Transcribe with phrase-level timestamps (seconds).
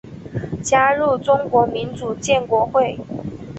[0.63, 2.97] 加入中国民主建国会。